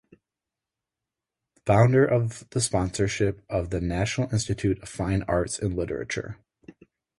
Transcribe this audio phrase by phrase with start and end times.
[1.67, 6.39] Founder of the sponsorship of the National Institute of Fine Arts and Literature.